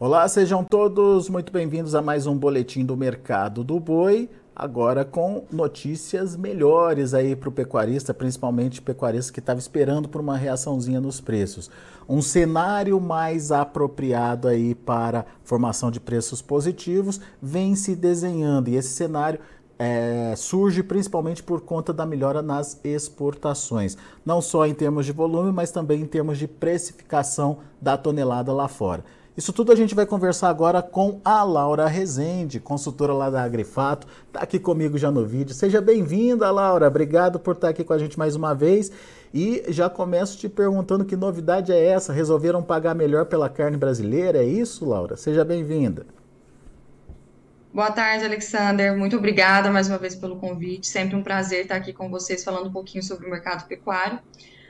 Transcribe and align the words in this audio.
Olá, 0.00 0.28
sejam 0.28 0.62
todos 0.62 1.28
muito 1.28 1.52
bem-vindos 1.52 1.92
a 1.92 2.00
mais 2.00 2.24
um 2.24 2.38
boletim 2.38 2.84
do 2.84 2.96
mercado 2.96 3.64
do 3.64 3.80
boi. 3.80 4.30
Agora 4.54 5.04
com 5.04 5.42
notícias 5.50 6.36
melhores 6.36 7.14
aí 7.14 7.34
para 7.34 7.48
o 7.48 7.52
pecuarista, 7.52 8.14
principalmente 8.14 8.80
pecuarista 8.80 9.32
que 9.32 9.40
estava 9.40 9.58
esperando 9.58 10.08
por 10.08 10.20
uma 10.20 10.36
reaçãozinha 10.36 11.00
nos 11.00 11.20
preços. 11.20 11.68
Um 12.08 12.22
cenário 12.22 13.00
mais 13.00 13.50
apropriado 13.50 14.46
aí 14.46 14.72
para 14.72 15.26
formação 15.42 15.90
de 15.90 15.98
preços 15.98 16.40
positivos 16.40 17.20
vem 17.42 17.74
se 17.74 17.96
desenhando 17.96 18.68
e 18.68 18.76
esse 18.76 18.90
cenário 18.90 19.40
é, 19.76 20.32
surge 20.36 20.80
principalmente 20.80 21.42
por 21.42 21.62
conta 21.62 21.92
da 21.92 22.06
melhora 22.06 22.40
nas 22.40 22.78
exportações, 22.84 23.96
não 24.24 24.40
só 24.40 24.64
em 24.64 24.74
termos 24.74 25.06
de 25.06 25.10
volume, 25.12 25.50
mas 25.50 25.72
também 25.72 26.02
em 26.02 26.06
termos 26.06 26.38
de 26.38 26.46
precificação 26.46 27.58
da 27.82 27.96
tonelada 27.96 28.52
lá 28.52 28.68
fora. 28.68 29.04
Isso 29.38 29.52
tudo 29.52 29.70
a 29.70 29.76
gente 29.76 29.94
vai 29.94 30.04
conversar 30.04 30.48
agora 30.48 30.82
com 30.82 31.20
a 31.24 31.44
Laura 31.44 31.86
Rezende, 31.86 32.58
consultora 32.58 33.12
lá 33.12 33.30
da 33.30 33.40
Agrifato, 33.40 34.08
está 34.26 34.40
aqui 34.40 34.58
comigo 34.58 34.98
já 34.98 35.12
no 35.12 35.24
vídeo. 35.24 35.54
Seja 35.54 35.80
bem-vinda, 35.80 36.50
Laura. 36.50 36.88
Obrigado 36.88 37.38
por 37.38 37.54
estar 37.54 37.68
aqui 37.68 37.84
com 37.84 37.92
a 37.92 37.98
gente 37.98 38.18
mais 38.18 38.34
uma 38.34 38.52
vez. 38.52 38.90
E 39.32 39.62
já 39.68 39.88
começo 39.88 40.36
te 40.36 40.48
perguntando 40.48 41.04
que 41.04 41.14
novidade 41.14 41.70
é 41.70 41.80
essa? 41.80 42.12
Resolveram 42.12 42.64
pagar 42.64 42.96
melhor 42.96 43.26
pela 43.26 43.48
carne 43.48 43.76
brasileira? 43.76 44.38
É 44.38 44.44
isso, 44.44 44.84
Laura? 44.84 45.16
Seja 45.16 45.44
bem-vinda. 45.44 46.04
Boa 47.72 47.92
tarde, 47.92 48.24
Alexander. 48.24 48.98
Muito 48.98 49.16
obrigada 49.16 49.70
mais 49.70 49.86
uma 49.86 49.98
vez 49.98 50.16
pelo 50.16 50.34
convite. 50.40 50.88
Sempre 50.88 51.14
um 51.14 51.22
prazer 51.22 51.62
estar 51.62 51.76
aqui 51.76 51.92
com 51.92 52.10
vocês 52.10 52.42
falando 52.42 52.66
um 52.70 52.72
pouquinho 52.72 53.04
sobre 53.04 53.28
o 53.28 53.30
mercado 53.30 53.68
pecuário. 53.68 54.18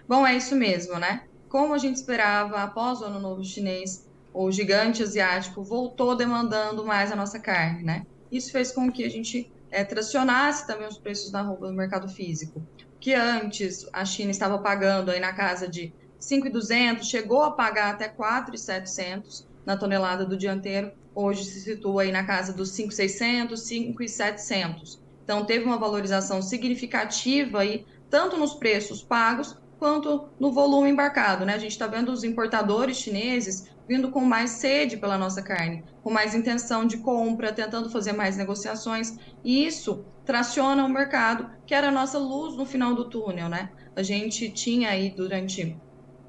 Bom, 0.07 0.27
é 0.27 0.37
isso 0.37 0.55
mesmo, 0.55 0.99
né? 0.99 1.23
Como 1.49 1.73
a 1.73 1.79
gente 1.79 1.97
esperava, 1.97 2.63
após 2.63 3.01
o 3.01 3.07
Ano 3.07 3.19
Novo 3.19 3.43
Chinês, 3.43 4.07
o 4.33 4.51
gigante 4.51 5.03
asiático 5.03 5.63
voltou 5.63 6.15
demandando 6.15 6.85
mais 6.85 7.11
a 7.11 7.17
nossa 7.17 7.39
carne, 7.39 7.83
né? 7.83 8.07
Isso 8.31 8.53
fez 8.53 8.73
com 8.73 8.91
que 8.91 9.05
a 9.05 9.09
gente 9.09 9.51
é, 9.71 9.85
tracionasse 9.85 10.67
também 10.67 10.87
os 10.87 10.99
preços 10.99 11.33
na 11.33 11.43
roupa 11.43 11.69
no 11.69 11.77
mercado 11.77 12.09
físico. 12.09 12.63
Que 13.01 13.15
antes 13.15 13.89
a 13.93 14.05
China 14.05 14.31
estava 14.31 14.59
pagando 14.59 15.11
aí 15.11 15.21
na 15.21 15.33
casa 15.33 15.69
de 15.69 15.93
5,200, 16.19 17.09
chegou 17.09 17.43
a 17.43 17.53
pagar 17.53 17.95
até 17.95 18.09
4,700 18.09 19.47
na 19.65 19.77
tonelada 19.77 20.25
do 20.25 20.37
dianteiro, 20.37 20.91
hoje 21.15 21.45
se 21.45 21.61
situa 21.61 22.03
aí 22.03 22.13
na 22.13 22.25
casa 22.25 22.53
dos 22.53 22.71
5,600, 22.71 23.61
5,700. 23.61 25.01
Então 25.23 25.45
teve 25.45 25.65
uma 25.65 25.77
valorização 25.79 26.41
significativa 26.41 27.61
aí, 27.61 27.85
tanto 28.09 28.37
nos 28.37 28.55
preços 28.55 29.03
pagos 29.03 29.57
quanto 29.79 30.29
no 30.41 30.51
volume 30.53 30.91
embarcado, 30.91 31.45
né? 31.45 31.55
A 31.55 31.59
gente 31.59 31.73
está 31.73 31.87
vendo 31.87 32.11
os 32.11 32.25
importadores 32.25 32.97
chineses 32.97 33.69
vindo 33.89 34.11
com 34.11 34.21
mais 34.21 34.51
sede 34.51 34.97
pela 34.97 35.17
nossa 35.17 35.43
carne, 35.43 35.83
com 36.03 36.11
mais 36.11 36.35
intenção 36.35 36.87
de 36.87 36.99
compra, 36.99 37.53
tentando 37.53 37.89
fazer 37.89 38.13
mais 38.13 38.37
negociações, 38.37 39.17
e 39.43 39.67
isso 39.67 40.05
traciona 40.25 40.85
o 40.85 40.89
mercado, 40.89 41.51
que 41.67 41.75
era 41.75 41.89
a 41.89 41.93
nossa 41.93 42.19
luz 42.19 42.55
no 42.55 42.67
final 42.67 42.95
do 42.95 43.09
túnel, 43.09 43.49
né? 43.49 43.71
A 43.97 44.03
gente 44.03 44.51
tinha 44.51 44.91
aí 44.91 45.11
durante 45.11 45.77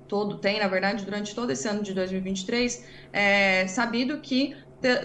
todo, 0.08 0.38
tem 0.38 0.60
na 0.60 0.68
verdade, 0.68 1.04
durante 1.04 1.36
todo 1.36 1.52
esse 1.52 1.68
ano 1.68 1.84
de 1.84 1.94
2023, 1.94 2.86
é, 3.12 3.68
sabido 3.68 4.20
que 4.22 4.56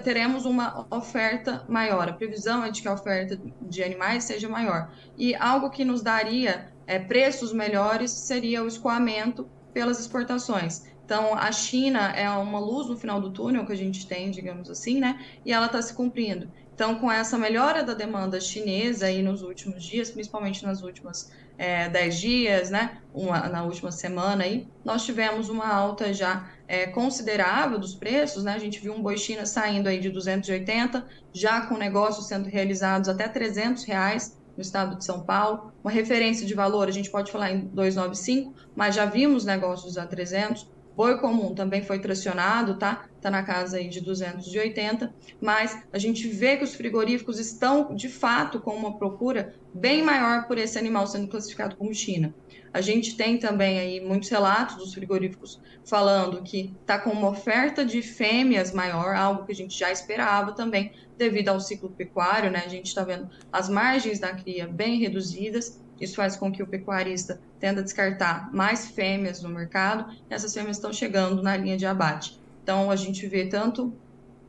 teremos 0.05 0.47
uma 0.47 0.87
oferta 0.89 1.65
maior. 1.69 2.09
A 2.09 2.13
previsão 2.13 2.65
é 2.65 2.71
de 2.71 2.81
que 2.81 2.89
a 2.89 2.93
oferta 2.93 3.39
de 3.61 3.83
animais 3.83 4.25
seja 4.25 4.49
maior. 4.49 4.93
E 5.19 5.35
algo 5.35 5.71
que 5.71 5.85
nos 5.85 6.01
daria 6.01 6.73
é, 6.87 6.99
preços 6.99 7.53
melhores 7.53 8.13
seria 8.13 8.63
o 8.63 8.69
escoamento 8.69 9.49
pelas 9.73 9.99
exportações. 9.99 10.85
Então, 11.05 11.35
a 11.35 11.53
China 11.53 12.13
é 12.13 12.29
uma 12.31 12.59
luz 12.59 12.89
no 12.89 12.97
final 12.97 13.21
do 13.21 13.31
túnel 13.31 13.67
que 13.67 13.73
a 13.73 13.77
gente 13.77 14.07
tem, 14.07 14.31
digamos 14.31 14.71
assim, 14.71 14.99
né? 14.99 15.23
E 15.45 15.53
ela 15.53 15.67
está 15.67 15.83
se 15.83 15.93
cumprindo. 15.93 16.51
Então, 16.75 16.97
com 16.97 17.13
essa 17.13 17.39
melhora 17.39 17.85
da 17.85 17.95
demanda 17.95 18.41
chinesa 18.41 19.07
aí 19.07 19.23
nos 19.23 19.43
últimos 19.43 19.85
dias, 19.85 20.11
principalmente 20.11 20.65
nas 20.65 20.83
últimas 20.83 21.31
é, 21.57 21.89
10 21.89 22.19
dias, 22.19 22.71
né? 22.71 22.99
Uma, 23.13 23.49
na 23.49 23.63
última 23.63 23.93
semana 23.93 24.45
aí, 24.45 24.67
nós 24.85 25.05
tivemos 25.05 25.49
uma 25.49 25.69
alta 25.69 26.13
já 26.13 26.51
é, 26.67 26.87
considerável 26.87 27.79
dos 27.79 27.95
preços, 27.95 28.43
né? 28.43 28.55
A 28.55 28.59
gente 28.59 28.81
viu 28.81 28.93
um 28.93 29.03
boi 29.03 29.17
China 29.17 29.47
saindo 29.47 29.89
aí 29.89 30.01
de 30.01 30.11
280, 30.11 31.07
já 31.33 31.67
com 31.67 31.77
negócios 31.77 32.27
sendo 32.27 32.49
realizados 32.49 33.09
até 33.09 33.29
300 33.29 33.85
reais 33.85 34.37
no 34.57 34.63
estado 34.63 34.97
de 34.97 35.05
São 35.05 35.23
Paulo. 35.23 35.73
Uma 35.83 35.91
referência 35.93 36.47
de 36.47 36.55
valor, 36.55 36.89
a 36.89 36.93
gente 36.93 37.11
pode 37.11 37.31
falar 37.31 37.53
em 37.53 37.67
295, 37.67 38.55
mas 38.75 38.95
já 38.95 39.05
vimos 39.05 39.45
negócios 39.45 39.97
a 39.97 40.07
300. 40.07 40.74
Boi 40.97 41.19
comum 41.19 41.55
também 41.55 41.83
foi 41.83 41.99
tracionado, 41.99 42.79
tá? 42.79 43.07
Tá 43.21 43.31
na 43.31 43.43
casa 43.43 43.79
aí 43.79 43.89
de 43.89 44.01
280, 44.01 45.13
mas 45.41 45.83
a 45.93 45.99
gente 45.99 46.29
vê 46.29 46.57
que 46.57 46.63
os 46.63 46.75
frigoríficos 46.75 47.41
estão 47.41 47.95
de 47.95 48.09
fato 48.09 48.61
com 48.61 48.71
uma 48.71 48.97
procura 48.97 49.55
bem 49.73 50.03
maior 50.03 50.47
por 50.47 50.57
esse 50.57 50.79
animal 50.79 51.07
sendo 51.07 51.27
classificado 51.27 51.75
como 51.77 51.93
China. 51.93 52.33
A 52.73 52.81
gente 52.81 53.17
tem 53.17 53.39
também 53.39 53.79
aí 53.79 54.01
muitos 54.01 54.29
relatos 54.29 54.77
dos 54.77 54.95
frigoríficos 54.95 55.61
falando 55.85 56.43
que 56.43 56.75
está 56.81 56.99
com 56.99 57.11
uma 57.11 57.29
oferta 57.29 57.85
de 57.85 58.03
fêmeas 58.03 58.73
maior, 58.73 59.15
algo 59.15 59.45
que 59.47 59.53
a 59.53 59.55
gente 59.55 59.79
já 59.79 59.91
esperava 59.91 60.53
também, 60.53 60.93
devido 61.17 61.49
ao 61.51 61.61
ciclo 61.61 61.91
pecuário, 61.91 62.51
né? 62.51 62.63
A 62.65 62.69
gente 62.69 62.87
está 62.87 63.05
vendo 63.05 63.31
as 63.53 63.69
margens 63.69 64.19
da 64.19 64.35
cria 64.35 64.67
bem 64.67 64.99
reduzidas 64.99 65.81
isso 66.01 66.17
faz 66.17 66.37
com 66.37 66.51
que 66.51 66.63
o 66.63 66.67
pecuarista 66.67 67.41
tenda 67.59 67.81
a 67.81 67.85
descartar 67.85 68.53
mais 68.53 68.89
fêmeas 68.89 69.43
no 69.43 69.49
mercado, 69.49 70.13
e 70.31 70.35
essas 70.35 70.53
fêmeas 70.53 70.77
estão 70.77 70.93
chegando 70.93 71.43
na 71.43 71.57
linha 71.57 71.77
de 71.77 71.87
abate. 71.87 72.41
Então, 72.63 72.91
a 72.91 72.97
gente 72.97 73.27
vê 73.27 73.47
tanto 73.47 73.93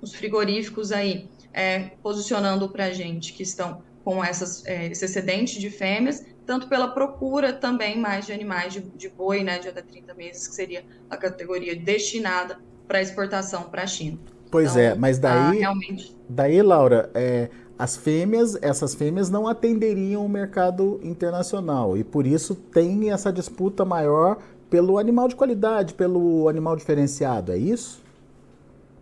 os 0.02 0.14
frigoríficos 0.14 0.92
aí 0.92 1.28
é, 1.54 1.92
posicionando 2.02 2.70
para 2.70 2.86
a 2.86 2.92
gente 2.92 3.34
que 3.34 3.44
estão 3.44 3.82
com 4.04 4.24
essas, 4.24 4.66
é, 4.66 4.88
esse 4.88 5.04
excedente 5.06 5.60
de 5.60 5.70
fêmeas, 5.70 6.24
tanto 6.46 6.68
pela 6.68 6.90
procura 6.90 7.52
também 7.52 7.98
mais 7.98 8.28
de 8.28 8.34
animais 8.34 8.72
de, 8.74 8.82
de 8.82 9.10
boi, 9.10 9.44
né, 9.44 9.58
de 9.58 9.68
até 9.68 9.82
30 9.82 10.14
meses, 10.14 10.48
que 10.48 10.54
seria 10.54 10.86
a 11.10 11.18
categoria 11.18 11.76
destinada 11.76 12.60
para 12.88 13.02
exportação 13.02 13.64
para 13.64 13.84
a 13.84 13.88
China. 13.88 14.20
Pois 14.52 14.72
então, 14.72 14.82
é, 14.82 14.96
mas 14.96 15.18
daí, 15.18 15.34
ah, 15.34 15.52
realmente... 15.52 16.16
daí 16.30 16.62
Laura, 16.62 17.10
é, 17.16 17.50
as 17.78 17.98
fêmeas, 17.98 18.58
essas 18.62 18.96
fêmeas 18.96 19.30
não 19.30 19.48
atenderiam 19.48 20.26
o 20.26 20.30
mercado 20.30 21.00
internacional 21.04 21.98
e 21.98 22.04
por 22.04 22.26
isso 22.26 22.56
tem 22.56 23.12
essa 23.12 23.32
disputa 23.32 23.84
maior 23.84 24.38
pelo 24.70 24.98
animal 24.98 25.28
de 25.28 25.36
qualidade, 25.36 25.94
pelo 25.94 26.48
animal 26.48 26.76
diferenciado, 26.76 27.52
é 27.52 27.58
isso? 27.58 28.04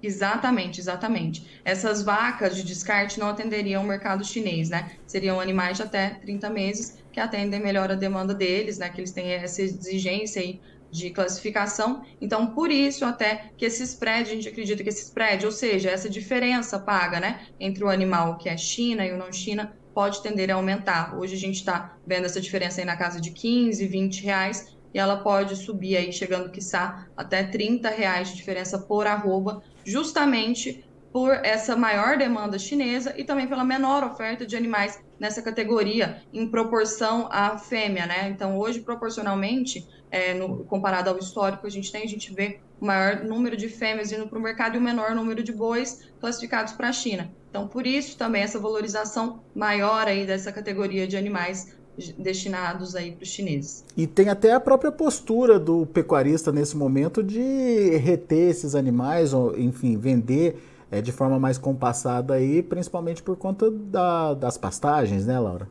Exatamente, 0.01 0.81
exatamente. 0.81 1.61
Essas 1.63 2.03
vacas 2.03 2.57
de 2.57 2.63
descarte 2.63 3.17
não 3.17 3.29
atenderiam 3.29 3.81
o 3.81 3.87
mercado 3.87 4.25
chinês, 4.25 4.69
né? 4.69 4.91
Seriam 5.07 5.39
animais 5.39 5.77
de 5.77 5.83
até 5.83 6.09
30 6.09 6.49
meses 6.49 6.97
que 7.09 7.21
atendem 7.21 7.61
melhor 7.61 7.89
a 7.89 7.95
demanda 7.95 8.33
deles, 8.33 8.77
né? 8.77 8.89
Que 8.89 8.99
eles 8.99 9.11
têm 9.11 9.31
essa 9.31 9.61
exigência 9.61 10.41
aí 10.41 10.59
de 10.93 11.09
classificação. 11.09 12.05
Então, 12.21 12.53
por 12.53 12.69
isso 12.71 13.03
até 13.03 13.49
que 13.57 13.65
esse 13.65 13.81
spread, 13.83 14.29
a 14.29 14.33
gente 14.35 14.47
acredita 14.47 14.83
que 14.83 14.89
esse 14.89 15.05
spread, 15.05 15.43
ou 15.43 15.51
seja, 15.51 15.89
essa 15.89 16.07
diferença 16.07 16.79
paga, 16.79 17.19
né, 17.19 17.47
entre 17.59 17.83
o 17.83 17.89
animal 17.89 18.37
que 18.37 18.47
é 18.47 18.55
China 18.55 19.03
e 19.03 19.11
o 19.11 19.17
não 19.17 19.33
China, 19.33 19.75
pode 19.93 20.21
tender 20.21 20.51
a 20.51 20.55
aumentar. 20.55 21.17
Hoje 21.17 21.33
a 21.33 21.39
gente 21.39 21.55
está 21.55 21.97
vendo 22.05 22.25
essa 22.25 22.39
diferença 22.39 22.79
aí 22.79 22.85
na 22.85 22.95
casa 22.95 23.19
de 23.19 23.31
15, 23.31 23.85
20 23.87 24.23
reais, 24.23 24.73
e 24.93 24.99
ela 24.99 25.17
pode 25.17 25.55
subir 25.55 25.97
aí, 25.97 26.13
chegando, 26.13 26.51
quiçá, 26.51 27.07
até 27.17 27.43
30 27.43 27.89
reais 27.89 28.29
de 28.29 28.35
diferença 28.35 28.77
por 28.77 29.07
arroba, 29.07 29.63
justamente 29.83 30.85
por 31.13 31.31
essa 31.31 31.75
maior 31.75 32.17
demanda 32.17 32.57
chinesa 32.57 33.13
e 33.15 33.23
também 33.23 33.47
pela 33.47 33.63
menor 33.63 34.03
oferta 34.03 34.47
de 34.47 34.57
animais 34.57 34.99
nessa 35.19 35.43
categoria 35.43 36.23
em 36.33 36.49
proporção 36.49 37.29
à 37.31 37.55
fêmea, 37.55 38.07
né? 38.07 38.29
Então, 38.29 38.57
hoje, 38.57 38.81
proporcionalmente, 38.81 39.87
é, 40.09 40.33
no, 40.33 40.63
comparado 40.65 41.11
ao 41.11 41.19
histórico, 41.19 41.67
a 41.67 41.69
gente 41.69 41.91
tem, 41.91 42.01
a 42.01 42.07
gente 42.07 42.33
vê 42.33 42.59
o 42.81 42.85
maior 42.87 43.23
número 43.23 43.55
de 43.55 43.69
fêmeas 43.69 44.11
indo 44.11 44.27
para 44.27 44.39
o 44.39 44.41
mercado 44.41 44.73
e 44.73 44.79
o 44.79 44.81
menor 44.81 45.13
número 45.13 45.43
de 45.43 45.51
bois 45.51 46.01
classificados 46.19 46.73
para 46.73 46.89
a 46.89 46.91
China. 46.91 47.31
Então, 47.47 47.67
por 47.67 47.85
isso 47.85 48.17
também 48.17 48.41
essa 48.41 48.57
valorização 48.57 49.43
maior 49.53 50.07
aí 50.07 50.25
dessa 50.25 50.51
categoria 50.51 51.07
de 51.07 51.15
animais 51.15 51.75
destinados 52.17 52.95
aí 52.95 53.11
para 53.11 53.21
os 53.21 53.29
chineses. 53.29 53.85
E 53.95 54.07
tem 54.07 54.29
até 54.29 54.51
a 54.53 54.59
própria 54.59 54.91
postura 54.91 55.59
do 55.59 55.85
pecuarista 55.85 56.51
nesse 56.51 56.75
momento 56.75 57.21
de 57.21 57.97
reter 57.97 58.49
esses 58.49 58.73
animais, 58.73 59.31
ou 59.31 59.55
enfim, 59.55 59.95
vender 59.95 60.72
é, 60.93 61.01
de 61.01 61.11
forma 61.11 61.39
mais 61.39 61.57
compassada 61.57 62.35
aí, 62.35 62.61
principalmente 62.61 63.23
por 63.23 63.35
conta 63.35 63.71
da, 63.71 64.35
das 64.35 64.57
pastagens, 64.59 65.25
né, 65.25 65.39
Laura? 65.39 65.67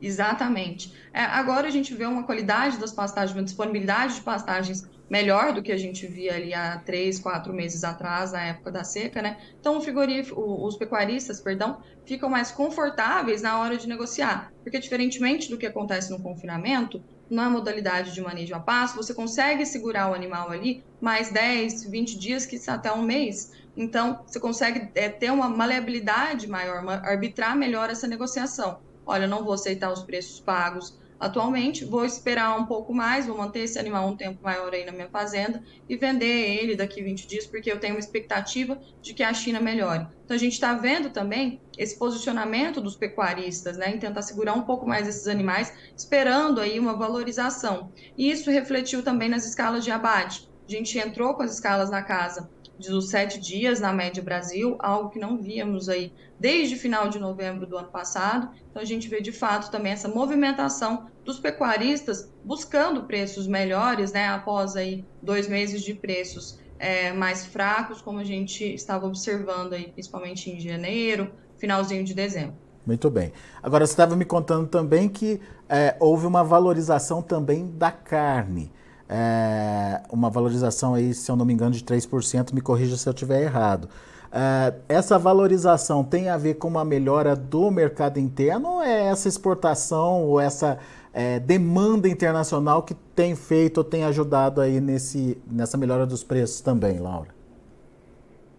Exatamente. 0.00 0.92
É, 1.14 1.22
agora 1.22 1.66
a 1.66 1.70
gente 1.70 1.94
vê 1.94 2.04
uma 2.04 2.24
qualidade 2.24 2.76
das 2.76 2.92
pastagens, 2.92 3.34
uma 3.34 3.42
disponibilidade 3.42 4.16
de 4.16 4.20
pastagens 4.20 4.86
melhor 5.08 5.54
do 5.54 5.62
que 5.62 5.72
a 5.72 5.78
gente 5.78 6.06
via 6.06 6.34
ali 6.34 6.52
há 6.52 6.78
três, 6.84 7.18
quatro 7.18 7.54
meses 7.54 7.84
atrás, 7.84 8.32
na 8.32 8.42
época 8.42 8.70
da 8.70 8.84
seca, 8.84 9.22
né? 9.22 9.38
Então, 9.58 9.78
o 9.78 10.66
os 10.66 10.76
pecuaristas, 10.76 11.40
perdão, 11.40 11.78
ficam 12.04 12.28
mais 12.28 12.50
confortáveis 12.50 13.40
na 13.40 13.58
hora 13.60 13.78
de 13.78 13.88
negociar, 13.88 14.52
porque 14.62 14.78
diferentemente 14.78 15.48
do 15.48 15.56
que 15.56 15.64
acontece 15.64 16.10
no 16.10 16.20
confinamento, 16.20 17.02
na 17.30 17.50
modalidade 17.50 18.12
de 18.12 18.20
manejo 18.20 18.54
a 18.54 18.60
passo, 18.60 18.96
você 18.96 19.12
consegue 19.12 19.64
segurar 19.66 20.10
o 20.10 20.14
animal 20.14 20.50
ali 20.50 20.84
mais 21.00 21.30
10, 21.30 21.90
20 21.90 22.18
dias, 22.18 22.46
que 22.46 22.58
até 22.68 22.92
um 22.92 23.02
mês. 23.02 23.52
Então, 23.76 24.24
você 24.26 24.40
consegue 24.40 24.90
é, 24.94 25.08
ter 25.08 25.30
uma 25.30 25.48
maleabilidade 25.48 26.46
maior, 26.48 26.82
uma, 26.82 26.94
arbitrar 26.94 27.54
melhor 27.54 27.90
essa 27.90 28.06
negociação. 28.06 28.80
Olha, 29.04 29.26
não 29.26 29.44
vou 29.44 29.52
aceitar 29.52 29.92
os 29.92 30.02
preços 30.02 30.40
pagos, 30.40 30.98
atualmente, 31.18 31.84
vou 31.84 32.04
esperar 32.04 32.58
um 32.58 32.66
pouco 32.66 32.92
mais, 32.92 33.26
vou 33.26 33.36
manter 33.36 33.60
esse 33.60 33.78
animal 33.78 34.08
um 34.08 34.16
tempo 34.16 34.42
maior 34.42 34.72
aí 34.72 34.84
na 34.84 34.92
minha 34.92 35.08
fazenda 35.08 35.62
e 35.88 35.96
vender 35.96 36.26
ele 36.26 36.76
daqui 36.76 37.02
20 37.02 37.26
dias, 37.26 37.46
porque 37.46 37.70
eu 37.70 37.78
tenho 37.78 37.94
uma 37.94 38.00
expectativa 38.00 38.80
de 39.02 39.14
que 39.14 39.22
a 39.22 39.32
China 39.32 39.60
melhore. 39.60 40.06
Então 40.24 40.34
a 40.34 40.40
gente 40.40 40.54
está 40.54 40.74
vendo 40.74 41.10
também 41.10 41.60
esse 41.78 41.98
posicionamento 41.98 42.80
dos 42.80 42.96
pecuaristas, 42.96 43.76
né, 43.76 43.94
em 43.94 43.98
tentar 43.98 44.22
segurar 44.22 44.54
um 44.54 44.62
pouco 44.62 44.86
mais 44.86 45.06
esses 45.06 45.26
animais, 45.28 45.72
esperando 45.96 46.60
aí 46.60 46.78
uma 46.78 46.96
valorização. 46.96 47.92
E 48.16 48.30
isso 48.30 48.50
refletiu 48.50 49.02
também 49.02 49.28
nas 49.28 49.46
escalas 49.46 49.84
de 49.84 49.90
abate. 49.90 50.48
A 50.68 50.70
gente 50.70 50.98
entrou 50.98 51.34
com 51.34 51.42
as 51.42 51.52
escalas 51.52 51.90
na 51.90 52.02
casa 52.02 52.50
dos 52.78 53.08
sete 53.08 53.40
dias 53.40 53.80
na 53.80 53.92
média 53.92 54.22
Brasil, 54.22 54.76
algo 54.78 55.10
que 55.10 55.18
não 55.18 55.36
víamos 55.36 55.88
aí 55.88 56.12
desde 56.38 56.76
final 56.76 57.08
de 57.08 57.18
novembro 57.18 57.66
do 57.66 57.76
ano 57.76 57.88
passado. 57.88 58.50
Então 58.70 58.82
a 58.82 58.84
gente 58.84 59.08
vê 59.08 59.20
de 59.20 59.32
fato 59.32 59.70
também 59.70 59.92
essa 59.92 60.08
movimentação 60.08 61.06
dos 61.24 61.38
pecuaristas 61.38 62.30
buscando 62.44 63.04
preços 63.04 63.46
melhores, 63.46 64.12
né, 64.12 64.28
após 64.28 64.76
aí 64.76 65.04
dois 65.22 65.48
meses 65.48 65.82
de 65.82 65.94
preços 65.94 66.58
é, 66.78 67.12
mais 67.12 67.46
fracos, 67.46 68.02
como 68.02 68.18
a 68.18 68.24
gente 68.24 68.64
estava 68.64 69.06
observando 69.06 69.72
aí, 69.72 69.90
principalmente 69.90 70.50
em 70.50 70.60
janeiro, 70.60 71.32
finalzinho 71.56 72.04
de 72.04 72.14
dezembro. 72.14 72.54
Muito 72.86 73.10
bem. 73.10 73.32
Agora, 73.60 73.84
você 73.84 73.94
estava 73.94 74.14
me 74.14 74.24
contando 74.24 74.68
também 74.68 75.08
que 75.08 75.40
é, 75.68 75.96
houve 75.98 76.24
uma 76.24 76.44
valorização 76.44 77.20
também 77.20 77.66
da 77.66 77.90
carne 77.90 78.70
é, 79.08 80.02
uma 80.10 80.30
valorização 80.30 80.94
aí, 80.94 81.14
se 81.14 81.30
eu 81.30 81.36
não 81.36 81.44
me 81.44 81.52
engano, 81.52 81.72
de 81.72 81.84
3%, 81.84 82.52
me 82.52 82.60
corrija 82.60 82.96
se 82.96 83.08
eu 83.08 83.12
estiver 83.12 83.42
errado. 83.42 83.88
É, 84.32 84.74
essa 84.88 85.18
valorização 85.18 86.04
tem 86.04 86.28
a 86.28 86.36
ver 86.36 86.54
com 86.54 86.68
uma 86.68 86.84
melhora 86.84 87.34
do 87.36 87.70
mercado 87.70 88.18
interno 88.18 88.68
ou 88.68 88.82
é 88.82 89.06
essa 89.06 89.28
exportação 89.28 90.24
ou 90.24 90.40
essa 90.40 90.78
é, 91.12 91.38
demanda 91.38 92.08
internacional 92.08 92.82
que 92.82 92.92
tem 92.92 93.34
feito 93.34 93.78
ou 93.78 93.84
tem 93.84 94.04
ajudado 94.04 94.60
aí 94.60 94.80
nesse, 94.80 95.38
nessa 95.50 95.78
melhora 95.78 96.04
dos 96.04 96.22
preços 96.22 96.60
também, 96.60 96.98
Laura? 96.98 97.34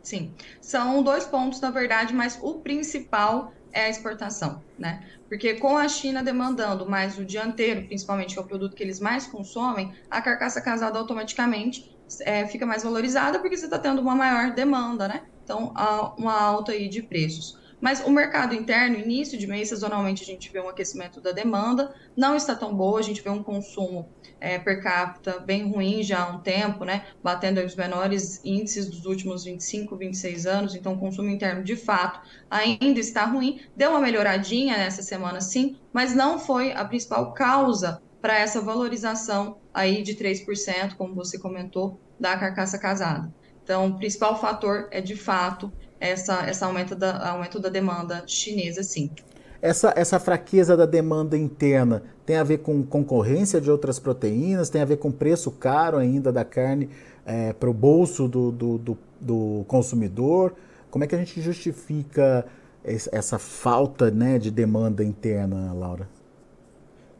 Sim, 0.01 0.31
são 0.61 1.03
dois 1.03 1.25
pontos, 1.25 1.59
na 1.59 1.69
verdade, 1.69 2.13
mas 2.13 2.39
o 2.41 2.55
principal 2.55 3.51
é 3.77 3.85
a 3.85 3.89
exportação, 3.89 4.65
né? 4.77 5.07
Porque 5.29 5.53
com 5.55 5.77
a 5.77 5.87
China 5.87 6.23
demandando 6.23 6.89
mais 6.89 7.17
o 7.19 7.23
dianteiro, 7.25 7.85
principalmente 7.87 8.33
que 8.33 8.39
é 8.39 8.41
o 8.41 8.47
produto 8.47 8.75
que 8.75 8.81
eles 8.81 8.99
mais 8.99 9.27
consomem, 9.27 9.93
a 10.09 10.19
carcaça 10.19 10.59
casada 10.61 10.97
automaticamente 10.97 11.95
é, 12.21 12.47
fica 12.47 12.65
mais 12.65 12.83
valorizada 12.83 13.39
porque 13.39 13.55
você 13.55 13.65
está 13.65 13.77
tendo 13.77 14.01
uma 14.01 14.15
maior 14.15 14.53
demanda, 14.53 15.07
né? 15.07 15.27
Então, 15.43 15.73
uma 16.17 16.33
alta 16.33 16.71
aí 16.71 16.89
de 16.89 17.03
preços. 17.03 17.53
Mas 17.79 18.03
o 18.03 18.09
mercado 18.09 18.55
interno, 18.55 18.97
início 18.97 19.37
de 19.37 19.45
mês, 19.45 19.69
sazonalmente 19.69 20.23
a 20.23 20.25
gente 20.25 20.51
vê 20.51 20.59
um 20.59 20.67
aquecimento 20.67 21.21
da 21.21 21.31
demanda, 21.31 21.93
não 22.15 22.35
está 22.35 22.55
tão 22.55 22.75
boa, 22.75 22.99
a 22.99 23.03
gente 23.03 23.21
vê 23.21 23.29
um 23.29 23.43
consumo 23.43 24.09
é, 24.39 24.57
per 24.57 24.81
capita 24.81 25.39
bem 25.39 25.71
ruim 25.71 26.01
já 26.01 26.23
há 26.23 26.35
um 26.35 26.39
tempo, 26.39 26.83
né? 26.83 27.05
Batendo 27.23 27.61
os 27.61 27.75
menores 27.75 28.41
índices 28.43 28.89
dos 28.89 29.05
últimos 29.05 29.43
25, 29.43 29.95
26 29.95 30.45
anos, 30.47 30.75
então 30.75 30.93
o 30.93 30.99
consumo 30.99 31.29
interno 31.29 31.63
de 31.63 31.75
fato 31.75 32.19
ainda 32.49 32.99
está 32.99 33.25
ruim. 33.25 33.61
Deu 33.75 33.91
uma 33.91 33.99
melhoradinha 33.99 34.75
nessa 34.77 35.03
semana, 35.03 35.39
sim, 35.39 35.77
mas 35.93 36.15
não 36.15 36.39
foi 36.39 36.71
a 36.71 36.83
principal 36.83 37.33
causa 37.33 38.01
para 38.21 38.39
essa 38.39 38.59
valorização 38.59 39.59
aí 39.73 40.01
de 40.01 40.15
3%, 40.15 40.95
como 40.97 41.13
você 41.13 41.37
comentou, 41.37 41.99
da 42.19 42.35
carcaça 42.35 42.79
casada. 42.79 43.31
Então, 43.63 43.87
o 43.87 43.97
principal 43.97 44.39
fator 44.39 44.87
é 44.91 45.01
de 45.01 45.15
fato 45.15 45.71
essa, 45.99 46.43
essa 46.47 46.65
aumento, 46.65 46.95
da, 46.95 47.29
aumento 47.29 47.59
da 47.59 47.69
demanda 47.69 48.23
chinesa, 48.27 48.83
sim. 48.83 49.09
Essa, 49.61 49.93
essa 49.95 50.19
fraqueza 50.19 50.77
da 50.77 50.85
demanda 50.85 51.37
interna 51.37 52.03
tem 52.25 52.35
a 52.35 52.43
ver 52.43 52.59
com 52.59 52.83
concorrência 52.83 53.59
de 53.59 53.71
outras 53.71 53.97
proteínas, 53.97 54.69
tem 54.69 54.81
a 54.81 54.85
ver 54.85 54.97
com 54.97 55.11
preço 55.11 55.49
caro 55.51 55.97
ainda 55.97 56.31
da 56.31 56.45
carne 56.45 56.89
é, 57.25 57.53
para 57.53 57.69
o 57.69 57.73
bolso 57.73 58.27
do, 58.27 58.51
do, 58.51 58.77
do, 58.77 58.97
do, 59.19 59.65
consumidor? 59.67 60.53
Como 60.91 61.03
é 61.03 61.07
que 61.07 61.15
a 61.15 61.17
gente 61.17 61.41
justifica 61.41 62.45
essa 62.83 63.39
falta 63.39 64.11
né, 64.11 64.37
de 64.37 64.51
demanda 64.51 65.03
interna, 65.03 65.73
Laura? 65.73 66.07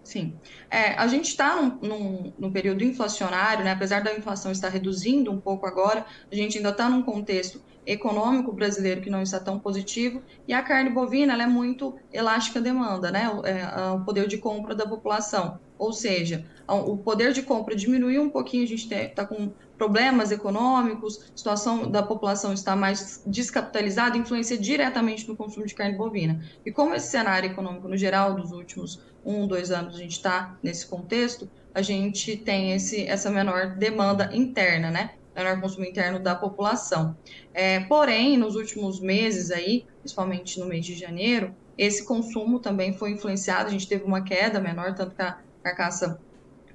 Sim. 0.08 0.40
É, 0.72 0.94
a 0.94 1.06
gente 1.06 1.26
está 1.26 1.62
num, 1.62 1.80
num, 1.82 2.34
num, 2.40 2.50
período 2.50 2.82
inflacionário, 2.82 3.66
né? 3.66 3.74
apesar 3.74 4.02
da 4.02 4.16
inflação 4.16 4.54
estar 4.54 4.70
reduzindo 4.70 5.30
um 5.30 5.38
pouco 5.38 5.66
agora, 5.66 6.06
a 6.32 6.34
gente 6.34 6.56
ainda 6.56 6.70
está 6.70 6.88
num 6.88 7.04
contexto 7.04 7.62
econômico 7.86 8.54
brasileiro 8.54 9.02
que 9.02 9.10
não 9.10 9.22
está 9.22 9.38
tão 9.38 9.60
positivo, 9.60 10.24
e 10.48 10.54
a 10.54 10.62
carne 10.62 10.90
bovina 10.90 11.34
é 11.42 11.46
muito 11.46 11.94
elástica 12.12 12.62
demanda, 12.62 13.12
né? 13.12 13.30
O, 13.30 13.46
é, 13.46 13.92
o 13.92 14.00
poder 14.06 14.28
de 14.28 14.38
compra 14.38 14.74
da 14.74 14.88
população. 14.88 15.60
Ou 15.78 15.92
seja, 15.92 16.46
o 16.68 16.98
poder 16.98 17.34
de 17.34 17.44
compra 17.44 17.76
diminuiu 17.76 18.22
um 18.22 18.30
pouquinho, 18.30 18.64
a 18.64 18.68
gente 18.68 18.92
está 18.94 19.26
com 19.26 19.52
problemas 19.78 20.32
econômicos, 20.32 21.20
a 21.34 21.38
situação 21.38 21.90
da 21.90 22.02
população 22.02 22.52
está 22.52 22.76
mais 22.76 23.22
descapitalizada, 23.26 24.18
influencia 24.18 24.58
diretamente 24.58 25.28
no 25.28 25.36
consumo 25.36 25.66
de 25.66 25.76
carne 25.76 25.96
bovina. 25.96 26.44
E 26.66 26.72
como 26.72 26.96
esse 26.96 27.10
cenário 27.10 27.52
econômico, 27.52 27.88
no 27.88 27.96
geral, 27.96 28.34
dos 28.34 28.52
últimos 28.52 29.00
um, 29.28 29.46
dois 29.46 29.72
anos, 29.72 29.96
a 29.96 30.00
gente 30.00 30.14
está 30.14 30.58
nesse 30.64 30.88
contexto, 30.88 31.50
a 31.76 31.82
gente 31.82 32.38
tem 32.38 32.72
esse, 32.72 33.06
essa 33.06 33.30
menor 33.30 33.76
demanda 33.76 34.30
interna, 34.34 34.90
né? 34.90 35.12
Menor 35.36 35.60
consumo 35.60 35.86
interno 35.86 36.18
da 36.18 36.34
população. 36.34 37.16
É, 37.54 37.82
porém, 37.82 38.38
nos 38.38 38.56
últimos 38.56 39.02
meses 39.02 39.52
aí, 39.52 39.86
principalmente 40.00 40.60
no 40.60 40.66
mês 40.66 40.86
de 40.86 40.96
janeiro, 40.96 41.54
esse 41.78 42.06
consumo 42.06 42.60
também 42.60 42.94
foi 42.94 43.12
influenciado, 43.12 43.68
a 43.68 43.72
gente 43.72 43.88
teve 43.88 44.04
uma 44.06 44.24
queda 44.24 44.60
menor, 44.60 44.96
tanto 44.96 45.14
que 45.14 45.22
a 45.22 45.38
carcaça 45.62 46.20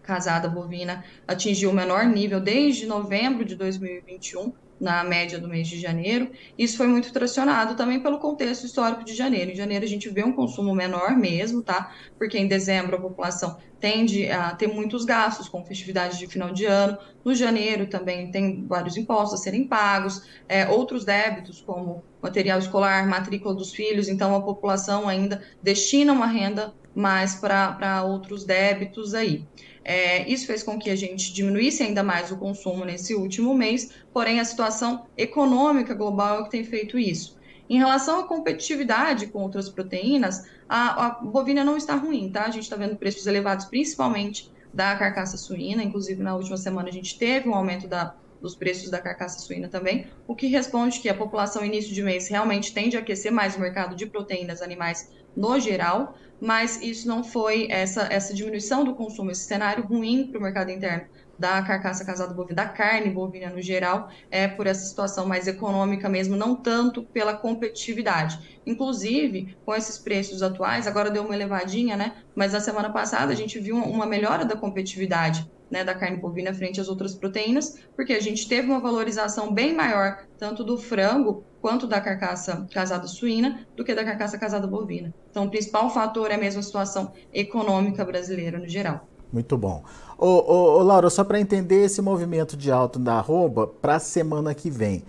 casada 0.02 0.48
bovina 0.48 1.04
atingiu 1.26 1.70
o 1.70 1.72
menor 1.72 2.04
nível 2.04 2.40
desde 2.40 2.86
novembro 2.86 3.44
de 3.44 3.56
2021, 3.56 4.52
na 4.82 5.04
média 5.04 5.38
do 5.38 5.48
mês 5.48 5.68
de 5.68 5.80
janeiro. 5.80 6.28
Isso 6.58 6.76
foi 6.76 6.88
muito 6.88 7.12
tracionado 7.12 7.76
também 7.76 8.02
pelo 8.02 8.18
contexto 8.18 8.66
histórico 8.66 9.04
de 9.04 9.14
janeiro. 9.14 9.52
Em 9.52 9.54
janeiro 9.54 9.84
a 9.84 9.88
gente 9.88 10.10
vê 10.10 10.24
um 10.24 10.32
consumo 10.32 10.74
menor 10.74 11.16
mesmo, 11.16 11.62
tá? 11.62 11.88
Porque 12.18 12.36
em 12.36 12.48
dezembro 12.48 12.96
a 12.96 13.00
população 13.00 13.56
tende 13.78 14.28
a 14.28 14.56
ter 14.56 14.66
muitos 14.66 15.04
gastos 15.04 15.48
com 15.48 15.64
festividades 15.64 16.18
de 16.18 16.26
final 16.26 16.52
de 16.52 16.64
ano. 16.64 16.98
No 17.24 17.32
janeiro 17.32 17.88
também 17.88 18.28
tem 18.32 18.66
vários 18.66 18.96
impostos 18.96 19.38
a 19.38 19.42
serem 19.44 19.68
pagos, 19.68 20.20
é, 20.48 20.68
outros 20.68 21.04
débitos 21.04 21.60
como 21.60 22.04
material 22.20 22.58
escolar, 22.58 23.06
matrícula 23.06 23.54
dos 23.54 23.70
filhos. 23.72 24.08
Então 24.08 24.34
a 24.34 24.42
população 24.42 25.08
ainda 25.08 25.40
destina 25.62 26.12
uma 26.12 26.26
renda 26.26 26.74
mais 26.92 27.36
para 27.36 28.02
outros 28.04 28.44
débitos 28.44 29.14
aí. 29.14 29.48
É, 29.84 30.28
isso 30.30 30.46
fez 30.46 30.62
com 30.62 30.78
que 30.78 30.90
a 30.90 30.96
gente 30.96 31.32
diminuísse 31.32 31.82
ainda 31.82 32.02
mais 32.02 32.30
o 32.30 32.36
consumo 32.36 32.84
nesse 32.84 33.14
último 33.14 33.54
mês, 33.54 33.90
porém 34.12 34.38
a 34.38 34.44
situação 34.44 35.06
econômica 35.16 35.94
global 35.94 36.38
é 36.38 36.40
o 36.40 36.44
que 36.44 36.50
tem 36.50 36.64
feito 36.64 36.98
isso. 36.98 37.36
Em 37.68 37.78
relação 37.78 38.20
à 38.20 38.26
competitividade 38.26 39.28
com 39.28 39.40
outras 39.40 39.68
proteínas, 39.68 40.46
a, 40.68 41.06
a 41.06 41.10
bovina 41.10 41.64
não 41.64 41.76
está 41.76 41.94
ruim, 41.94 42.30
tá? 42.30 42.44
A 42.44 42.50
gente 42.50 42.64
está 42.64 42.76
vendo 42.76 42.96
preços 42.96 43.26
elevados, 43.26 43.64
principalmente 43.66 44.50
da 44.72 44.96
carcaça 44.96 45.36
suína, 45.36 45.82
inclusive 45.82 46.22
na 46.22 46.34
última 46.34 46.56
semana 46.56 46.88
a 46.88 46.92
gente 46.92 47.18
teve 47.18 47.48
um 47.48 47.54
aumento 47.54 47.86
da, 47.86 48.14
dos 48.40 48.56
preços 48.56 48.90
da 48.90 48.98
carcaça 48.98 49.38
suína 49.38 49.68
também, 49.68 50.06
o 50.26 50.34
que 50.34 50.48
responde 50.48 50.98
que 50.98 51.08
a 51.08 51.14
população 51.14 51.64
início 51.64 51.94
de 51.94 52.02
mês 52.02 52.28
realmente 52.28 52.74
tende 52.74 52.96
a 52.96 53.00
aquecer 53.00 53.30
mais 53.30 53.56
o 53.56 53.60
mercado 53.60 53.94
de 53.94 54.06
proteínas 54.06 54.60
animais 54.60 55.10
no 55.36 55.58
geral, 55.58 56.14
mas 56.40 56.82
isso 56.82 57.06
não 57.06 57.22
foi 57.22 57.68
essa, 57.70 58.02
essa 58.10 58.34
diminuição 58.34 58.84
do 58.84 58.94
consumo, 58.94 59.30
esse 59.30 59.44
cenário 59.44 59.86
ruim 59.86 60.28
para 60.30 60.38
o 60.38 60.42
mercado 60.42 60.70
interno 60.70 61.06
da 61.38 61.60
carcaça 61.62 62.04
casada 62.04 62.32
bovina, 62.34 62.54
da 62.54 62.68
carne 62.68 63.10
bovina 63.10 63.50
no 63.50 63.60
geral, 63.60 64.08
é 64.30 64.46
por 64.46 64.66
essa 64.66 64.84
situação 64.84 65.26
mais 65.26 65.48
econômica 65.48 66.08
mesmo, 66.08 66.36
não 66.36 66.54
tanto 66.54 67.02
pela 67.04 67.36
competitividade. 67.36 68.60
Inclusive, 68.64 69.56
com 69.64 69.74
esses 69.74 69.98
preços 69.98 70.42
atuais, 70.42 70.86
agora 70.86 71.10
deu 71.10 71.24
uma 71.24 71.34
elevadinha, 71.34 71.96
né? 71.96 72.22
Mas 72.34 72.52
na 72.52 72.60
semana 72.60 72.92
passada 72.92 73.32
a 73.32 73.36
gente 73.36 73.58
viu 73.58 73.76
uma 73.76 74.06
melhora 74.06 74.44
da 74.44 74.56
competitividade 74.56 75.44
né, 75.72 75.82
da 75.82 75.94
carne 75.94 76.18
bovina 76.18 76.52
frente 76.52 76.78
às 76.78 76.88
outras 76.88 77.14
proteínas, 77.14 77.78
porque 77.96 78.12
a 78.12 78.20
gente 78.20 78.46
teve 78.46 78.68
uma 78.68 78.78
valorização 78.78 79.52
bem 79.52 79.74
maior, 79.74 80.18
tanto 80.38 80.62
do 80.62 80.76
frango 80.76 81.42
quanto 81.62 81.86
da 81.86 81.98
carcaça 81.98 82.66
casada 82.70 83.06
suína, 83.06 83.66
do 83.74 83.82
que 83.82 83.94
da 83.94 84.04
carcaça 84.04 84.36
casada 84.36 84.66
bovina. 84.66 85.14
Então, 85.30 85.46
o 85.46 85.50
principal 85.50 85.88
fator 85.88 86.30
é 86.30 86.34
a 86.34 86.62
situação 86.62 87.12
econômica 87.32 88.04
brasileira 88.04 88.58
no 88.58 88.68
geral. 88.68 89.08
Muito 89.32 89.56
bom. 89.56 89.82
Ô, 90.18 90.26
ô, 90.26 90.78
ô 90.78 90.82
Laura, 90.82 91.08
só 91.08 91.24
para 91.24 91.40
entender 91.40 91.86
esse 91.86 92.02
movimento 92.02 92.54
de 92.54 92.70
alta 92.70 92.98
da 92.98 93.14
arroba 93.14 93.66
para 93.66 93.96
a 93.96 94.00
semana 94.00 94.54
que 94.54 94.70
vem. 94.70 95.02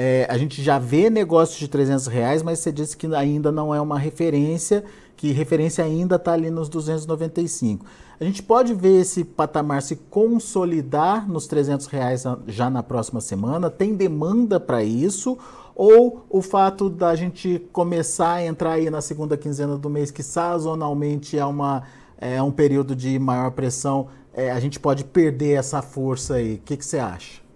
É, 0.00 0.28
a 0.30 0.38
gente 0.38 0.62
já 0.62 0.78
vê 0.78 1.10
negócios 1.10 1.58
de 1.58 1.66
300 1.66 2.06
reais, 2.06 2.40
mas 2.40 2.60
você 2.60 2.70
disse 2.70 2.96
que 2.96 3.12
ainda 3.12 3.50
não 3.50 3.74
é 3.74 3.80
uma 3.80 3.98
referência, 3.98 4.84
que 5.16 5.32
referência 5.32 5.84
ainda 5.84 6.14
está 6.14 6.34
ali 6.34 6.52
nos 6.52 6.68
295. 6.68 7.84
A 8.20 8.22
gente 8.22 8.40
pode 8.40 8.72
ver 8.74 9.00
esse 9.00 9.24
patamar 9.24 9.82
se 9.82 9.96
consolidar 9.96 11.28
nos 11.28 11.48
300 11.48 11.86
reais 11.88 12.22
já 12.46 12.70
na 12.70 12.80
próxima 12.80 13.20
semana? 13.20 13.68
Tem 13.68 13.92
demanda 13.92 14.60
para 14.60 14.84
isso? 14.84 15.36
Ou 15.74 16.24
o 16.30 16.40
fato 16.42 16.88
da 16.88 17.16
gente 17.16 17.60
começar 17.72 18.34
a 18.34 18.46
entrar 18.46 18.74
aí 18.74 18.88
na 18.90 19.00
segunda 19.00 19.36
quinzena 19.36 19.76
do 19.76 19.90
mês, 19.90 20.12
que 20.12 20.22
sazonalmente 20.22 21.36
é, 21.36 21.44
uma, 21.44 21.82
é 22.18 22.40
um 22.40 22.52
período 22.52 22.94
de 22.94 23.18
maior 23.18 23.50
pressão, 23.50 24.06
é, 24.32 24.52
a 24.52 24.60
gente 24.60 24.78
pode 24.78 25.02
perder 25.02 25.54
essa 25.58 25.82
força 25.82 26.34
aí? 26.34 26.54
O 26.54 26.58
que, 26.58 26.76
que 26.76 26.86
você 26.86 27.00
acha? 27.00 27.47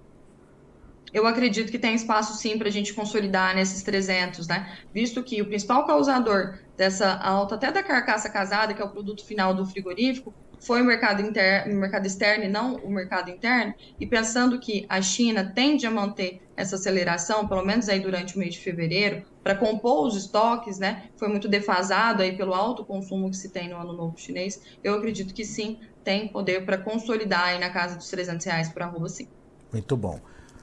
Eu 1.13 1.27
acredito 1.27 1.71
que 1.71 1.79
tem 1.79 1.95
espaço 1.95 2.35
sim 2.35 2.59
para 2.59 2.69
a 2.69 2.71
gente 2.73 2.95
consolidar 2.95 3.55
nesses 3.55 3.83
300, 3.83 4.47
né? 4.49 4.77
Visto 4.93 5.23
que 5.23 5.43
o 5.43 5.47
principal 5.49 5.87
causador 5.87 6.59
dessa 6.77 7.15
alta, 7.19 7.55
até 7.57 7.71
da 7.71 7.83
carcaça 7.83 8.31
casada, 8.31 8.75
que 8.75 8.81
é 8.83 8.85
o 8.85 8.91
produto 8.91 9.25
final 9.27 9.55
do 9.55 9.67
frigorífico, 9.67 10.35
foi 10.65 10.81
o 10.81 10.85
mercado, 10.85 11.21
interno, 11.23 11.75
o 11.75 11.81
mercado 11.81 12.07
externo 12.07 12.45
e 12.45 12.49
não 12.49 12.77
o 12.77 12.91
mercado 12.91 13.31
interno, 13.31 13.75
e 13.99 14.07
pensando 14.07 14.61
que 14.61 14.87
a 14.89 15.03
China 15.03 15.53
tende 15.55 15.87
a 15.87 15.91
manter 15.91 16.39
essa 16.57 16.77
aceleração, 16.77 17.49
pelo 17.49 17.65
menos 17.65 17.89
aí 17.89 17.99
durante 18.01 18.37
o 18.37 18.39
mês 18.39 18.55
de 18.55 18.61
fevereiro, 18.61 19.23
para 19.43 19.57
compor 19.57 20.07
os 20.07 20.17
estoques, 20.17 20.79
né, 20.79 21.09
foi 21.19 21.29
muito 21.29 21.49
defasado 21.49 22.23
aí 22.23 22.37
pelo 22.37 22.55
alto 22.55 22.87
consumo 22.87 23.29
que 23.31 23.37
se 23.37 23.51
tem 23.51 23.69
no 23.69 23.77
ano 23.77 23.93
novo 23.93 24.17
chinês, 24.17 24.55
eu 24.83 24.95
acredito 24.95 25.35
que 25.35 25.45
sim, 25.45 25.79
tem 26.05 26.31
poder 26.31 26.65
para 26.65 26.79
consolidar 26.79 27.45
aí 27.49 27.59
na 27.59 27.71
casa 27.71 27.97
dos 27.97 28.09
300 28.09 28.47
reais 28.47 28.73
por 28.73 28.83
arroba 28.83 29.09
sim. 29.09 29.27
Muito 29.73 29.97
bom. 29.97 30.21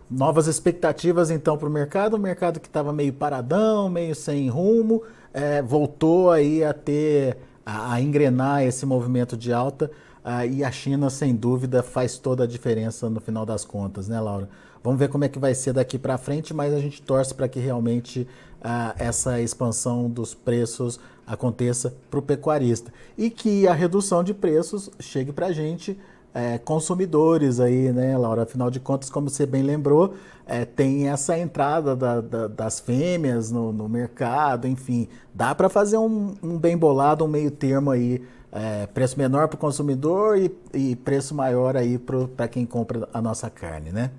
Novas 0.09 0.47
expectativas 0.47 1.29
então 1.29 1.57
para 1.57 1.69
o 1.69 1.71
mercado, 1.71 2.15
o 2.15 2.19
mercado 2.19 2.59
que 2.59 2.67
estava 2.67 2.91
meio 2.91 3.13
paradão, 3.13 3.89
meio 3.89 4.15
sem 4.15 4.49
rumo, 4.49 5.03
é, 5.31 5.61
voltou 5.61 6.31
aí 6.31 6.63
a 6.63 6.73
ter 6.73 7.37
a, 7.63 7.93
a 7.93 8.01
engrenar 8.01 8.63
esse 8.63 8.85
movimento 8.85 9.37
de 9.37 9.53
alta. 9.53 9.91
Uh, 10.25 10.45
e 10.51 10.63
a 10.63 10.71
China, 10.71 11.09
sem 11.09 11.33
dúvida, 11.33 11.81
faz 11.81 12.17
toda 12.17 12.43
a 12.43 12.47
diferença 12.47 13.09
no 13.09 13.21
final 13.21 13.45
das 13.45 13.63
contas, 13.63 14.07
né, 14.07 14.19
Laura? 14.19 14.49
Vamos 14.83 14.99
ver 14.99 15.09
como 15.09 15.23
é 15.23 15.29
que 15.29 15.39
vai 15.39 15.53
ser 15.53 15.73
daqui 15.73 15.97
para 15.97 16.17
frente, 16.17 16.53
mas 16.53 16.73
a 16.73 16.79
gente 16.79 17.01
torce 17.01 17.33
para 17.33 17.47
que 17.47 17.59
realmente 17.59 18.27
uh, 18.61 18.93
essa 18.97 19.39
expansão 19.39 20.09
dos 20.09 20.33
preços 20.33 20.99
aconteça 21.25 21.93
para 22.09 22.19
o 22.19 22.23
pecuarista 22.23 22.91
e 23.17 23.29
que 23.29 23.67
a 23.67 23.73
redução 23.73 24.23
de 24.23 24.33
preços 24.33 24.89
chegue 24.99 25.31
para 25.31 25.47
a 25.47 25.51
gente 25.51 25.97
é, 26.33 26.57
consumidores 26.57 27.59
aí, 27.59 27.91
né, 27.91 28.17
Laura? 28.17 28.43
Afinal 28.43 28.69
de 28.69 28.79
contas, 28.79 29.09
como 29.09 29.29
você 29.29 29.45
bem 29.45 29.63
lembrou, 29.63 30.15
é, 30.45 30.65
tem 30.65 31.09
essa 31.09 31.37
entrada 31.37 31.95
da, 31.95 32.21
da, 32.21 32.47
das 32.47 32.79
fêmeas 32.79 33.51
no, 33.51 33.71
no, 33.71 33.87
mercado, 33.87 34.67
enfim, 34.67 35.07
dá 35.33 35.53
para 35.53 35.69
fazer 35.69 35.97
um, 35.97 36.35
um, 36.41 36.57
bem 36.57 36.77
bolado, 36.77 37.25
um 37.25 37.27
meio 37.27 37.51
termo 37.51 37.91
aí, 37.91 38.21
é, 38.51 38.87
preço 38.87 39.17
menor 39.17 39.47
para 39.47 39.55
o 39.55 39.59
consumidor 39.59 40.37
e, 40.37 40.51
e, 40.73 40.95
preço 40.95 41.35
maior 41.35 41.77
aí 41.77 41.99
para 41.99 42.47
quem 42.47 42.65
compra 42.65 43.07
a 43.13 43.21
nossa 43.21 43.49
carne, 43.49 43.91
né? 43.91 44.11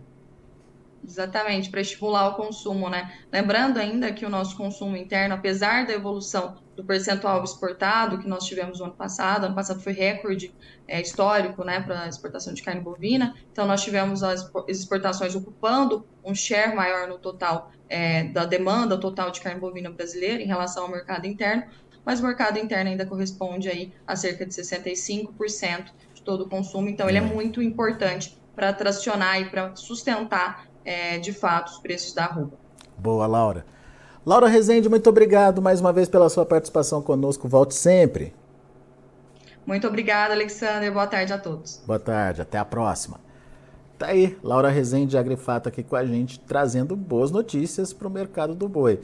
Exatamente, 1.03 1.71
para 1.71 1.81
estimular 1.81 2.29
o 2.29 2.35
consumo, 2.35 2.89
né? 2.89 3.11
Lembrando 3.33 3.79
ainda 3.79 4.13
que 4.13 4.25
o 4.25 4.29
nosso 4.29 4.57
consumo 4.57 4.97
interno, 4.97 5.35
apesar 5.35 5.87
da 5.87 5.95
evolução 5.95 6.57
do 6.81 6.87
percentual 6.87 7.45
exportado 7.45 8.19
que 8.19 8.27
nós 8.27 8.45
tivemos 8.45 8.79
no 8.79 8.87
ano 8.87 8.95
passado, 8.95 9.45
ano 9.45 9.55
passado 9.55 9.81
foi 9.81 9.93
recorde 9.93 10.53
é, 10.89 11.01
histórico, 11.01 11.63
né, 11.63 11.81
para 11.81 12.09
exportação 12.09 12.55
de 12.55 12.63
carne 12.63 12.81
bovina, 12.81 13.35
então 13.53 13.67
nós 13.67 13.83
tivemos 13.83 14.23
as 14.23 14.51
exportações 14.67 15.35
ocupando 15.35 16.07
um 16.25 16.35
share 16.35 16.75
maior 16.75 17.07
no 17.07 17.19
total 17.19 17.71
é, 17.89 18.25
da 18.25 18.47
demanda 18.47 18.99
total 18.99 19.31
de 19.31 19.41
carne 19.41 19.61
bovina 19.61 19.91
brasileira 19.91 20.43
em 20.43 20.47
relação 20.47 20.85
ao 20.85 20.91
mercado 20.91 21.27
interno, 21.27 21.65
mas 22.05 22.19
o 22.21 22.23
mercado 22.23 22.59
interno 22.59 22.91
ainda 22.91 23.05
corresponde 23.05 23.69
aí 23.69 23.93
a 24.07 24.17
cerca 24.17 24.47
de 24.47 24.55
65% 24.55 25.91
de 26.15 26.23
todo 26.23 26.45
o 26.45 26.49
consumo, 26.49 26.89
então 26.89 27.09
ele 27.09 27.19
é 27.19 27.23
muito 27.23 27.63
importante 27.63 28.39
para 28.57 28.73
tracionar 28.73 29.41
e 29.41 29.45
para 29.51 29.77
sustentar 29.77 30.67
é, 30.85 31.19
de 31.19 31.33
fato 31.33 31.73
os 31.73 31.79
preços 31.79 32.15
da 32.15 32.25
arroba. 32.25 32.59
Boa, 32.97 33.27
Laura. 33.27 33.67
Laura 34.31 34.47
Rezende, 34.47 34.89
muito 34.89 35.11
obrigado 35.11 35.61
mais 35.61 35.81
uma 35.81 35.93
vez 35.93 36.09
pela 36.09 36.29
sua 36.29 36.47
participação 36.47 37.03
conosco. 37.03 37.49
Volte 37.49 37.75
sempre. 37.75 38.33
Muito 39.67 39.89
obrigada, 39.89 40.33
Alexander. 40.33 40.93
Boa 40.93 41.09
tarde 41.09 41.33
a 41.33 41.39
todos. 41.39 41.83
Boa 41.85 41.99
tarde, 41.99 42.41
até 42.41 42.57
a 42.57 42.65
próxima. 42.65 43.19
Tá 43.99 44.07
aí, 44.07 44.39
Laura 44.41 44.69
Rezende, 44.69 45.19
Agrifato, 45.19 45.69
aqui 45.69 45.83
com 45.83 45.97
a 45.97 46.05
gente, 46.05 46.39
trazendo 46.39 46.95
boas 46.95 47.33
notícias 47.33 47.93
para 47.93 48.07
o 48.07 48.11
mercado 48.11 48.55
do 48.55 48.69
boi. 48.69 49.01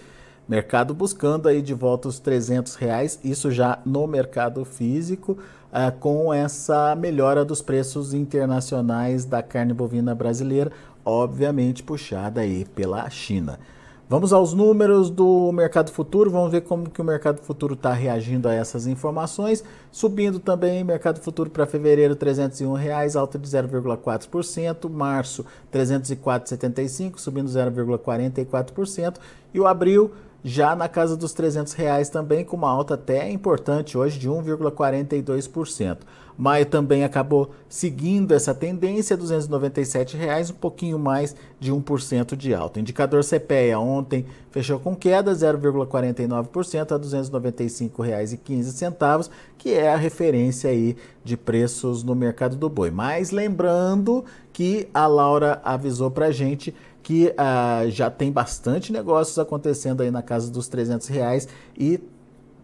Mercado 0.48 0.94
buscando 0.94 1.48
aí 1.48 1.60
de 1.60 1.74
volta 1.74 2.06
os 2.06 2.20
300 2.20 2.76
reais, 2.76 3.18
isso 3.24 3.50
já 3.50 3.80
no 3.84 4.06
mercado 4.06 4.64
físico, 4.64 5.32
uh, 5.72 5.90
com 5.98 6.32
essa 6.32 6.94
melhora 6.94 7.44
dos 7.44 7.60
preços 7.60 8.14
internacionais 8.14 9.24
da 9.24 9.42
carne 9.42 9.74
bovina 9.74 10.14
brasileira 10.14 10.70
obviamente 11.06 11.84
puxada 11.84 12.40
aí 12.40 12.64
pela 12.64 13.08
China. 13.08 13.58
Vamos 14.08 14.32
aos 14.32 14.54
números 14.54 15.10
do 15.10 15.50
mercado 15.50 15.90
futuro, 15.90 16.30
vamos 16.30 16.52
ver 16.52 16.60
como 16.60 16.88
que 16.88 17.00
o 17.00 17.04
mercado 17.04 17.40
futuro 17.40 17.74
está 17.74 17.92
reagindo 17.92 18.48
a 18.48 18.54
essas 18.54 18.86
informações. 18.86 19.64
Subindo 19.90 20.38
também, 20.38 20.84
mercado 20.84 21.18
futuro 21.18 21.50
para 21.50 21.66
fevereiro, 21.66 22.14
301 22.14 22.72
reais, 22.74 23.16
alta 23.16 23.36
de 23.36 23.48
0,4%. 23.48 24.88
Março, 24.88 25.44
R$ 25.72 25.80
304,75, 25.80 27.18
subindo 27.18 27.48
0,44%. 27.48 29.16
E 29.52 29.58
o 29.58 29.66
abril, 29.66 30.12
já 30.48 30.76
na 30.76 30.88
casa 30.88 31.16
dos 31.16 31.32
300 31.32 31.72
reais 31.72 32.08
também, 32.08 32.44
com 32.44 32.56
uma 32.56 32.70
alta 32.70 32.94
até 32.94 33.28
importante 33.28 33.98
hoje 33.98 34.16
de 34.16 34.30
1,42%. 34.30 35.98
Maio 36.38 36.66
também 36.66 37.02
acabou 37.02 37.50
seguindo 37.68 38.32
essa 38.32 38.54
tendência, 38.54 39.16
297 39.16 40.16
reais, 40.16 40.48
um 40.48 40.54
pouquinho 40.54 41.00
mais 41.00 41.34
de 41.58 41.72
1% 41.72 42.36
de 42.36 42.54
alta. 42.54 42.78
Indicador 42.78 43.24
CPEA 43.24 43.80
ontem 43.80 44.24
fechou 44.52 44.78
com 44.78 44.94
queda 44.94 45.32
0,49% 45.32 46.92
a 46.92 46.94
R$ 46.94 47.00
295,15, 47.00 49.30
que 49.58 49.72
é 49.72 49.92
a 49.92 49.96
referência 49.96 50.70
aí 50.70 50.96
de 51.24 51.36
preços 51.36 52.04
no 52.04 52.14
mercado 52.14 52.54
do 52.54 52.68
boi. 52.68 52.92
Mas 52.92 53.32
lembrando 53.32 54.24
que 54.52 54.86
a 54.94 55.08
Laura 55.08 55.60
avisou 55.64 56.08
para 56.08 56.30
gente 56.30 56.72
que 57.06 57.32
uh, 57.38 57.88
já 57.88 58.10
tem 58.10 58.32
bastante 58.32 58.92
negócios 58.92 59.38
acontecendo 59.38 60.00
aí 60.00 60.10
na 60.10 60.22
casa 60.22 60.50
dos 60.50 60.66
300 60.66 61.06
reais 61.06 61.46
e 61.78 62.00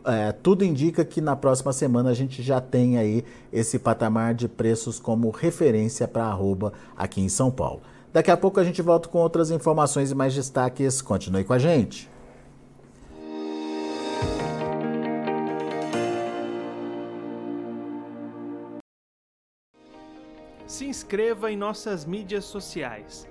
é, 0.04 0.32
tudo 0.32 0.64
indica 0.64 1.04
que 1.04 1.20
na 1.20 1.36
próxima 1.36 1.72
semana 1.72 2.10
a 2.10 2.12
gente 2.12 2.42
já 2.42 2.60
tem 2.60 2.98
aí 2.98 3.24
esse 3.52 3.78
patamar 3.78 4.34
de 4.34 4.48
preços 4.48 4.98
como 4.98 5.30
referência 5.30 6.08
para 6.08 6.24
arroba 6.24 6.72
aqui 6.96 7.20
em 7.20 7.28
São 7.28 7.52
Paulo. 7.52 7.82
Daqui 8.12 8.32
a 8.32 8.36
pouco 8.36 8.58
a 8.58 8.64
gente 8.64 8.82
volta 8.82 9.08
com 9.08 9.18
outras 9.18 9.52
informações 9.52 10.10
e 10.10 10.14
mais 10.16 10.34
destaques. 10.34 11.00
Continue 11.00 11.44
com 11.44 11.52
a 11.52 11.58
gente. 11.60 12.10
Se 20.66 20.84
inscreva 20.84 21.48
em 21.48 21.56
nossas 21.56 22.04
mídias 22.04 22.44
sociais. 22.44 23.30